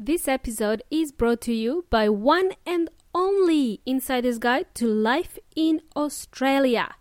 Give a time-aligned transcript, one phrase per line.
[0.00, 5.82] This episode is brought to you by one and only Insider's Guide to Life in
[5.96, 6.94] Australia.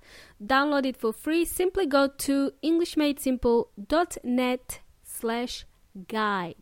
[0.44, 1.46] Download it for free.
[1.46, 5.66] Simply go to englishmadesimple.net slash
[6.08, 6.56] guide.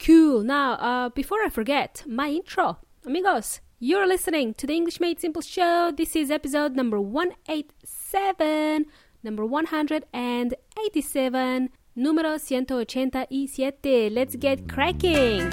[0.00, 0.42] Cool.
[0.42, 2.78] Now, uh, before I forget, my intro.
[3.06, 5.92] Amigos, you're listening to the English Made Simple show.
[5.96, 8.86] This is episode number 187,
[9.22, 14.10] number 187 número 187.
[14.10, 15.50] Let's get cracking!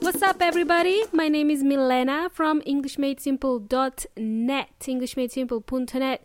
[0.00, 1.02] What's up, everybody?
[1.12, 6.22] My name is Milena from EnglishMadeSimple.net, EnglishMadeSimple.net.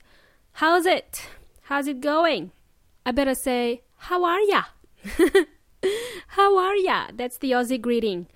[0.54, 1.28] How's it?
[1.64, 2.52] How's it going?
[3.06, 4.64] I better say, how are ya?
[6.28, 7.08] How are ya?
[7.14, 8.28] That's the Aussie greeting.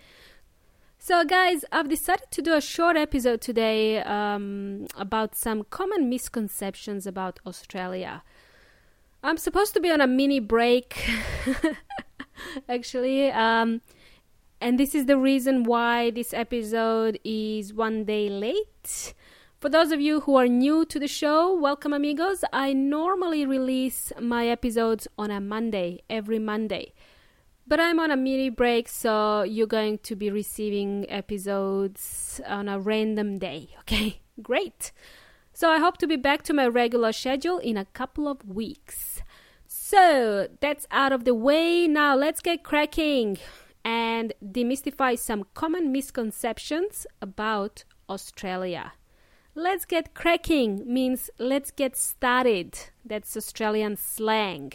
[0.98, 7.08] So, guys, I've decided to do a short episode today um, about some common misconceptions
[7.08, 8.24] about Australia.
[9.24, 11.10] I'm supposed to be on a mini break,
[12.70, 13.82] actually, um,
[14.60, 19.16] and this is the reason why this episode is one day late.
[19.60, 22.44] For those of you who are new to the show, welcome, amigos.
[22.54, 26.94] I normally release my episodes on a Monday, every Monday.
[27.68, 32.80] But I'm on a mini break, so you're going to be receiving episodes on a
[32.80, 34.22] random day, okay?
[34.42, 34.92] Great.
[35.54, 39.22] So I hope to be back to my regular schedule in a couple of weeks.
[39.68, 41.88] So that's out of the way.
[41.88, 43.38] Now let's get cracking
[43.84, 48.94] and demystify some common misconceptions about Australia.
[49.54, 52.78] Let's get cracking means let's get started.
[53.04, 54.74] That's Australian slang.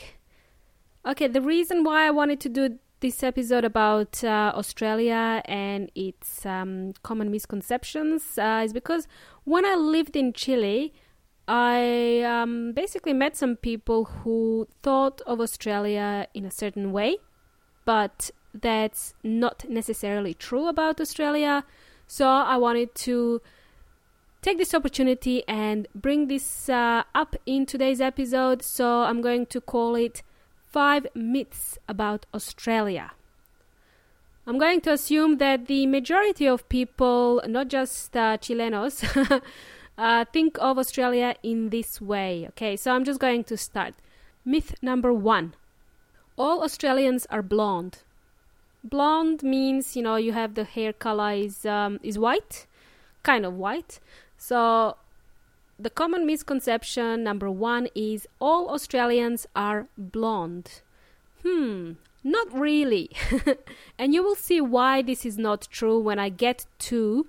[1.06, 6.44] Okay, the reason why I wanted to do this episode about uh, Australia and its
[6.44, 9.06] um, common misconceptions uh, is because
[9.44, 10.92] when I lived in Chile,
[11.46, 17.18] I um, basically met some people who thought of Australia in a certain way,
[17.84, 21.64] but that's not necessarily true about Australia.
[22.08, 23.40] So I wanted to
[24.42, 28.62] take this opportunity and bring this uh, up in today's episode.
[28.62, 30.24] So I'm going to call it
[30.76, 33.12] five myths about Australia.
[34.46, 39.00] I'm going to assume that the majority of people, not just uh, Chilenos,
[39.98, 42.44] uh, think of Australia in this way.
[42.48, 43.94] Okay, so I'm just going to start.
[44.44, 45.54] Myth number one
[46.36, 48.02] All Australians are blonde.
[48.84, 52.66] Blonde means, you know, you have the hair color is, um, is white,
[53.22, 53.98] kind of white.
[54.36, 54.98] So
[55.78, 60.80] the common misconception number one is all Australians are blonde.
[61.42, 61.92] Hmm,
[62.24, 63.10] not really.
[63.98, 67.26] and you will see why this is not true when I get to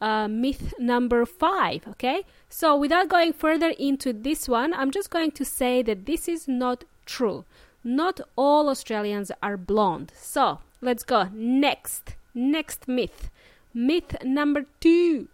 [0.00, 2.24] uh, myth number five, okay?
[2.48, 6.48] So, without going further into this one, I'm just going to say that this is
[6.48, 7.44] not true.
[7.84, 10.12] Not all Australians are blonde.
[10.16, 11.28] So, let's go.
[11.32, 13.30] Next, next myth.
[13.74, 15.28] Myth number two.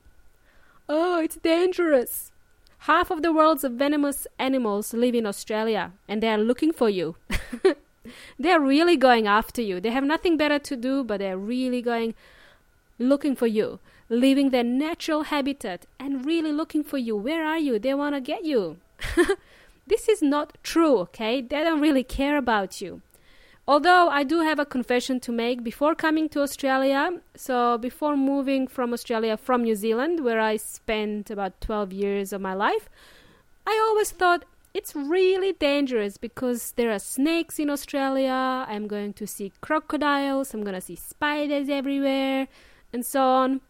[0.89, 2.33] Oh, it's dangerous.
[2.87, 7.17] Half of the world's venomous animals live in Australia and they are looking for you.
[8.39, 9.81] they are really going after you.
[9.81, 12.15] They have nothing better to do, but they're really going
[13.01, 17.17] looking for you, leaving their natural habitat and really looking for you.
[17.17, 17.81] Where are you?
[17.81, 18.77] They want to get you.
[19.89, 21.41] this is not true, okay?
[21.41, 23.03] They don't really care about you.
[23.69, 27.11] Although I do have a confession to make before coming to Australia.
[27.35, 32.41] So, before moving from Australia from New Zealand, where I spent about 12 years of
[32.41, 32.89] my life,
[33.67, 38.67] I always thought it's really dangerous because there are snakes in Australia.
[38.69, 42.47] I'm going to see crocodiles, I'm going to see spiders everywhere,
[42.93, 43.61] and so on.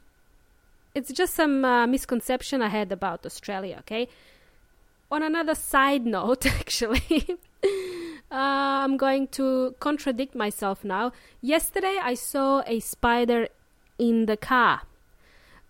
[0.94, 4.08] It's just some uh, misconception I had about Australia, okay?
[5.10, 7.38] On another side note, actually.
[8.36, 11.10] Uh, I'm going to contradict myself now.
[11.40, 13.48] Yesterday, I saw a spider
[13.98, 14.82] in the car.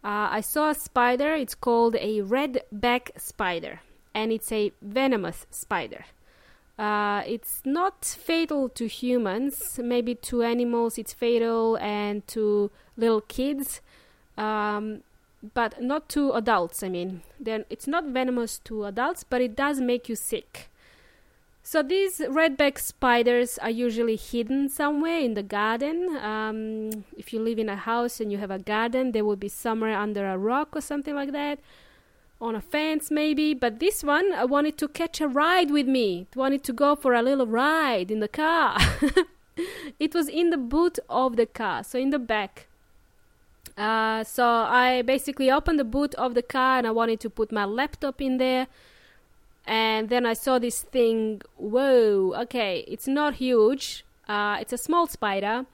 [0.03, 3.83] Uh, I saw a spider, it's called a red back spider,
[4.13, 6.07] and it's a venomous spider.
[6.77, 13.80] Uh, it's not fatal to humans, maybe to animals it's fatal, and to little kids,
[14.36, 15.03] um,
[15.54, 16.83] but not to adults.
[16.83, 20.69] I mean, then it's not venomous to adults, but it does make you sick.
[21.66, 26.16] So these redback spiders are usually hidden somewhere in the garden.
[26.22, 29.48] Um, if you live in a house and you have a garden, they will be
[29.48, 31.59] somewhere under a rock or something like that,
[32.41, 33.53] on a fence maybe.
[33.53, 36.28] But this one, I wanted to catch a ride with me.
[36.30, 38.78] It wanted to go for a little ride in the car.
[39.98, 42.69] it was in the boot of the car, so in the back.
[43.77, 47.51] Uh, so I basically opened the boot of the car and I wanted to put
[47.51, 48.69] my laptop in there.
[49.66, 51.42] And then I saw this thing.
[51.57, 54.04] Whoa, okay, it's not huge.
[54.28, 55.66] Uh, it's a small spider,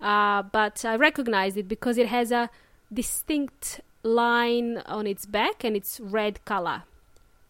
[0.00, 2.50] uh, but I recognized it because it has a
[2.92, 6.82] distinct line on its back and it's red color.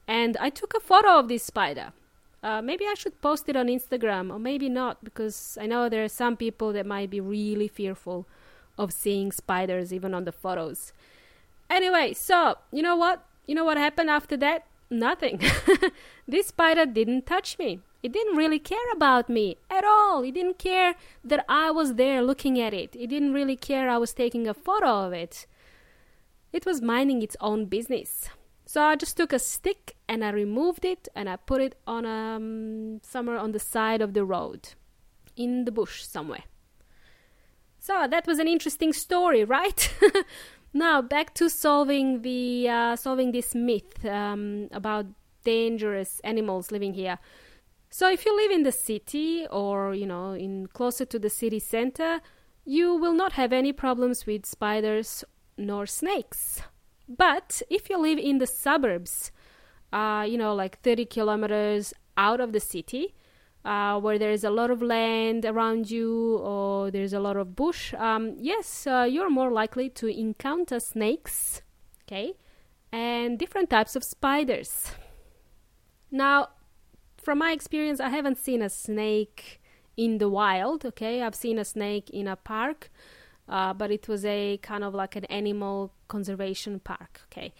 [0.06, 1.92] And I took a photo of this spider.
[2.42, 6.04] Uh, maybe I should post it on Instagram, or maybe not, because I know there
[6.04, 8.26] are some people that might be really fearful
[8.76, 10.92] of seeing spiders even on the photos.
[11.70, 13.24] Anyway, so you know what?
[13.46, 14.66] You know what happened after that?
[14.92, 15.40] Nothing.
[16.28, 17.80] this spider didn't touch me.
[18.02, 20.22] It didn't really care about me at all.
[20.22, 22.94] It didn't care that I was there looking at it.
[22.94, 25.46] It didn't really care I was taking a photo of it.
[26.52, 28.28] It was minding its own business.
[28.66, 32.04] So I just took a stick and I removed it and I put it on
[32.04, 34.74] um, somewhere on the side of the road,
[35.36, 36.44] in the bush somewhere.
[37.78, 39.90] So that was an interesting story, right?
[40.72, 45.06] Now back to solving the uh, solving this myth um, about
[45.44, 47.18] dangerous animals living here.
[47.90, 51.58] So if you live in the city or you know in closer to the city
[51.58, 52.20] center,
[52.64, 55.24] you will not have any problems with spiders
[55.56, 56.62] nor snakes.
[57.08, 59.32] But if you live in the suburbs,
[59.92, 63.14] uh, you know, like 30 kilometers out of the city,
[63.64, 67.54] uh, where there is a lot of land around you or there's a lot of
[67.54, 71.62] bush, um, yes, uh, you're more likely to encounter snakes,
[72.04, 72.34] okay,
[72.90, 74.92] and different types of spiders.
[76.10, 76.48] Now,
[77.16, 79.60] from my experience, I haven't seen a snake
[79.96, 82.90] in the wild, okay, I've seen a snake in a park.
[83.48, 87.22] Uh, but it was a kind of like an animal conservation park.
[87.26, 87.52] Okay,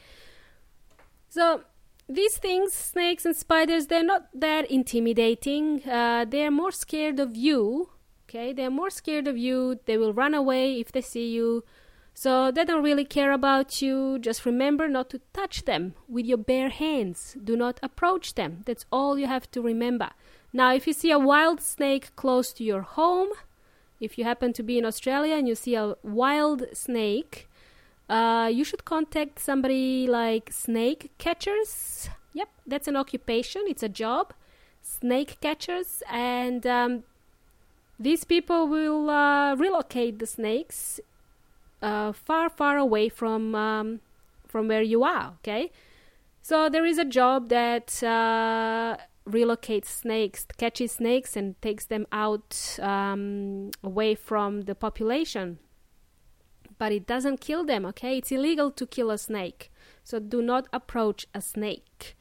[1.28, 1.64] so
[2.08, 5.82] these things, snakes and spiders, they're not that intimidating.
[5.88, 7.90] Uh, they're more scared of you.
[8.28, 9.80] Okay, they're more scared of you.
[9.86, 11.64] They will run away if they see you.
[12.14, 14.18] So they don't really care about you.
[14.18, 17.36] Just remember not to touch them with your bare hands.
[17.42, 18.62] Do not approach them.
[18.66, 20.10] That's all you have to remember.
[20.52, 23.28] Now, if you see a wild snake close to your home,
[24.00, 27.48] if you happen to be in Australia and you see a wild snake,
[28.12, 32.10] uh, you should contact somebody like snake catchers.
[32.34, 34.34] Yep, that's an occupation, it's a job.
[34.82, 37.04] Snake catchers, and um,
[37.98, 41.00] these people will uh, relocate the snakes
[41.80, 44.00] uh, far, far away from um,
[44.46, 45.34] from where you are.
[45.38, 45.70] Okay,
[46.42, 52.76] so there is a job that uh, relocates snakes, catches snakes, and takes them out
[52.82, 55.58] um, away from the population
[56.82, 58.18] but it doesn't kill them, okay?
[58.18, 59.70] It's illegal to kill a snake.
[60.02, 62.16] So do not approach a snake.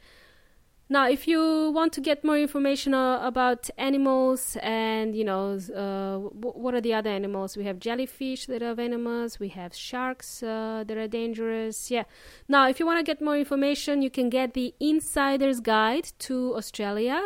[0.88, 6.30] Now, if you want to get more information uh, about animals and, you know, uh,
[6.42, 7.56] w- what are the other animals?
[7.56, 11.90] We have jellyfish that are venomous, we have sharks uh, that are dangerous.
[11.90, 12.04] Yeah.
[12.46, 16.54] Now, if you want to get more information, you can get the Insider's Guide to
[16.54, 17.20] Australia.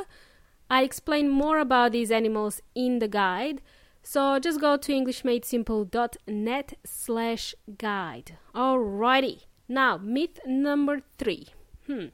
[0.70, 3.60] I explain more about these animals in the guide.
[4.08, 8.38] So just go to englishmadesimple.net slash guide.
[8.54, 9.46] Alrighty.
[9.68, 11.48] Now, myth number three.
[11.88, 12.06] Hmm.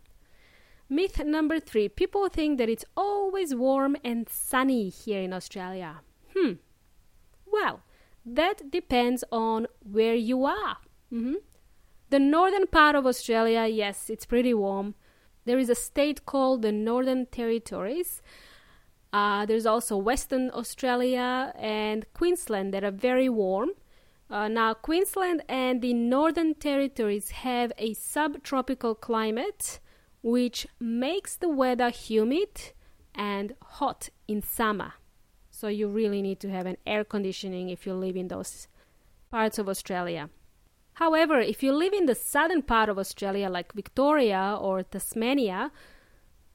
[0.89, 1.91] Myth number three.
[1.91, 6.01] People think that it's always warm and sunny here in Australia.
[6.35, 6.53] Hmm.
[7.45, 7.83] Well,
[8.25, 10.79] that depends on where you are.
[11.13, 11.35] Mm-hmm.
[12.09, 14.95] The northern part of Australia, yes, it's pretty warm.
[15.45, 18.23] There is a state called the Northern Territories
[19.13, 23.71] uh, there's also Western Australia and Queensland that are very warm.
[24.31, 29.79] Uh, now, Queensland and the Northern Territories have a subtropical climate
[30.23, 32.73] which makes the weather humid
[33.15, 34.95] and hot in summer.
[35.51, 38.69] So, you really need to have an air conditioning if you live in those
[39.31, 40.31] parts of Australia.
[40.95, 45.71] However, if you live in the southern part of Australia, like Victoria or Tasmania,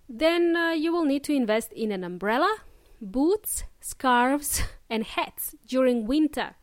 [0.09, 2.57] then uh, you will need to invest in an umbrella,
[3.01, 6.55] boots, scarves, and hats during winter.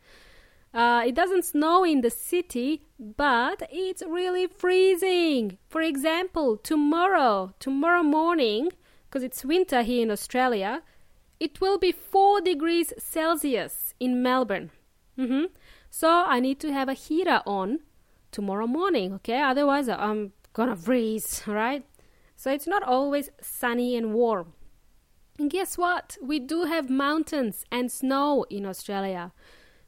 [0.73, 5.57] Uh, it doesn't snow in the city, but it's really freezing.
[5.69, 8.71] For example, tomorrow, tomorrow morning,
[9.09, 10.83] because it's winter here in Australia,
[11.39, 14.71] it will be 4 degrees Celsius in Melbourne.
[15.17, 15.45] Mm-hmm.
[15.91, 17.81] So I need to have a heater on
[18.33, 19.41] tomorrow morning, okay?
[19.41, 21.85] Otherwise, I'm gonna freeze, right?
[22.37, 24.55] So it's not always sunny and warm.
[25.39, 26.17] And guess what?
[26.23, 29.33] We do have mountains and snow in Australia.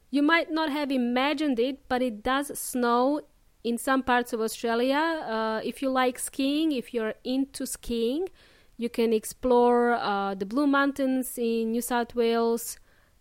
[0.09, 3.21] You might not have imagined it, but it does snow
[3.63, 4.97] in some parts of Australia.
[4.97, 8.29] Uh, if you like skiing, if you're into skiing,
[8.77, 12.77] you can explore uh, the Blue Mountains in New South Wales,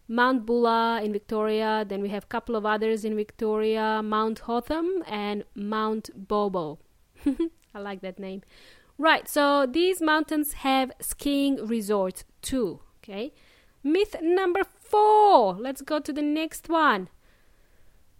[0.08, 5.02] Mount Buller in Victoria, then we have a couple of others in Victoria, Mount Hotham
[5.08, 6.76] and Mount Baw Baw.
[7.74, 8.42] I like that name.
[8.98, 13.34] Right, so these mountains have skiing resorts too, okay?
[13.82, 15.54] Myth number 4.
[15.54, 17.08] Let's go to the next one.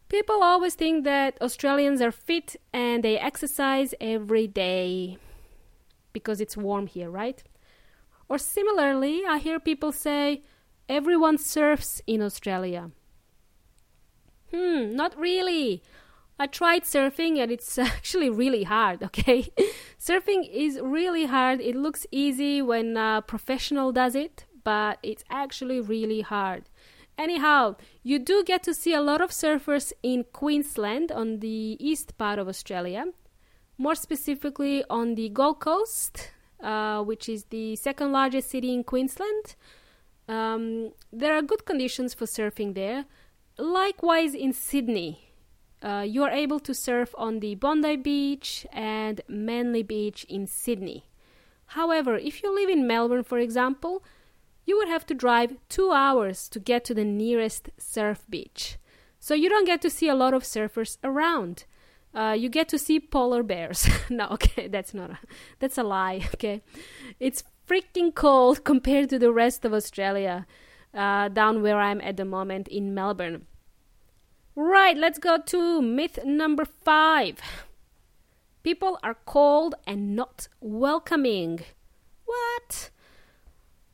[0.09, 5.19] People always think that Australians are fit and they exercise every day
[6.13, 7.43] because it's warm here, right?
[8.29, 10.43] Or similarly, I hear people say
[10.89, 12.91] everyone surfs in Australia.
[14.55, 15.83] Hmm, not really.
[16.39, 19.49] I tried surfing and it's actually really hard, okay?
[19.99, 21.61] surfing is really hard.
[21.61, 26.65] It looks easy when a professional does it, but it's actually really hard.
[27.19, 32.19] Anyhow, you do get to see a lot of surfers in Queensland on the east
[32.19, 33.07] part of Australia,
[33.79, 36.31] more specifically on the Gold Coast,
[36.63, 39.57] uh, which is the second largest city in Queensland.
[40.29, 43.07] Um, there are good conditions for surfing there.
[43.57, 45.26] Likewise, in Sydney,
[45.83, 51.07] uh, you are able to surf on the Bondi Beach and Manly Beach in Sydney.
[51.71, 54.03] However, if you live in Melbourne, for example,
[54.65, 58.79] you would have to drive two hours to get to the nearest surf beach.
[59.21, 61.65] So you don't get to see a lot of surfers around.
[62.15, 63.89] Uh, you get to see polar bears.
[64.11, 65.19] no, okay, that's not a,
[65.59, 66.27] that's a lie.
[66.35, 66.63] Okay,
[67.21, 70.47] it's freaking cold compared to the rest of Australia,
[70.95, 73.47] uh, down where I'm at the moment in Melbourne.
[74.59, 77.43] Right, let's go to myth number five.
[78.63, 81.61] People are cold and not welcoming.
[82.25, 82.89] What?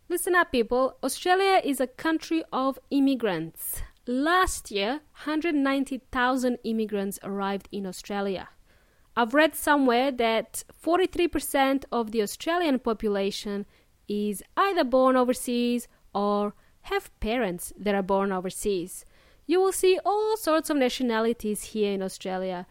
[0.09, 0.99] Listen up, people.
[1.03, 3.83] Australia is a country of immigrants.
[4.07, 8.49] Last year, 190,000 immigrants arrived in Australia.
[9.17, 13.67] I've read somewhere that 43% of the Australian population
[14.07, 19.05] is either born overseas or have parents that are born overseas.
[19.47, 22.67] You will see all sorts of nationalities here in Australia.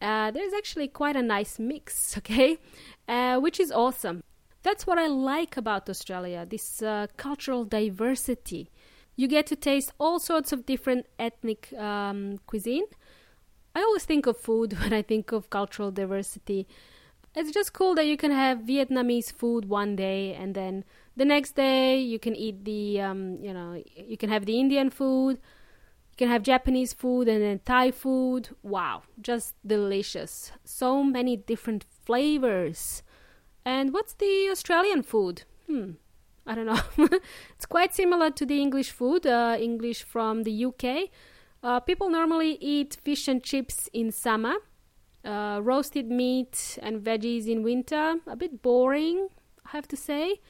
[0.00, 2.58] Uh, there's actually quite a nice mix, okay?
[3.08, 4.22] Uh, which is awesome.
[4.62, 8.70] That's what I like about Australia this uh, cultural diversity.
[9.14, 12.84] You get to taste all sorts of different ethnic um, cuisine.
[13.74, 16.66] I always think of food when I think of cultural diversity.
[17.34, 20.84] It's just cool that you can have Vietnamese food one day and then
[21.16, 24.90] the next day you can eat the, um, you know, you can have the Indian
[24.90, 25.38] food,
[26.16, 28.48] you can have Japanese food and then Thai food.
[28.62, 30.50] Wow, just delicious.
[30.64, 33.02] So many different flavors.
[33.66, 35.42] And what's the Australian food?
[35.66, 35.90] Hmm,
[36.46, 36.80] I don't know.
[37.54, 41.10] it's quite similar to the English food, uh, English from the UK.
[41.62, 44.54] Uh, people normally eat fish and chips in summer,
[45.22, 48.14] uh, roasted meat and veggies in winter.
[48.26, 49.28] A bit boring,
[49.66, 50.40] I have to say.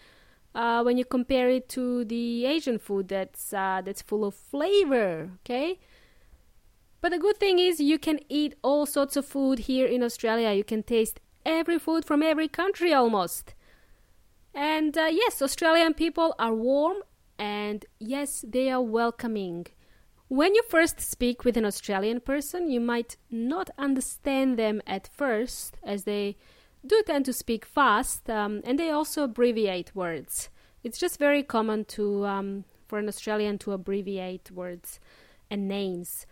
[0.57, 5.31] Uh, when you compare it to the Asian food that's uh, that's full of flavor,
[5.41, 5.79] okay?
[7.03, 10.53] But the good thing is you can eat all sorts of food here in Australia.
[10.53, 13.55] You can taste every food from every country almost.
[14.55, 16.97] And uh, yes, Australian people are warm
[17.39, 19.67] and yes, they are welcoming.
[20.29, 25.77] When you first speak with an Australian person, you might not understand them at first,
[25.85, 26.39] as they
[26.87, 30.49] do tend to speak fast um, and they also abbreviate words.
[30.83, 35.01] It's just very common to um, for an Australian to abbreviate words
[35.51, 36.27] and names.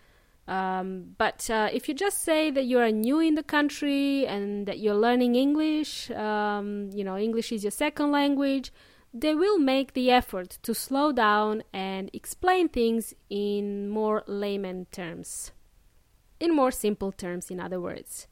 [0.47, 4.67] Um, but uh, if you just say that you are new in the country and
[4.67, 8.73] that you're learning English, um, you know, English is your second language,
[9.13, 15.53] they will make the effort to slow down and explain things in more layman terms.
[16.41, 18.27] In more simple terms, in other words.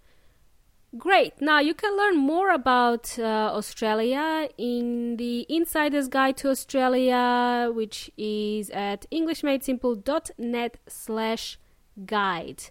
[0.98, 1.40] Great.
[1.40, 8.10] Now you can learn more about uh, Australia in the Insider's Guide to Australia, which
[8.18, 11.58] is at englishmadesimple.net slash
[12.04, 12.64] guide.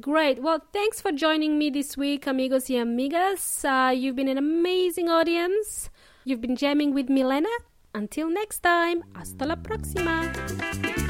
[0.00, 0.40] Great.
[0.40, 3.64] Well, thanks for joining me this week, amigos y amigas.
[3.64, 5.90] Uh, you've been an amazing audience.
[6.24, 7.48] You've been jamming with Milena.
[7.92, 11.09] Until next time, hasta la próxima.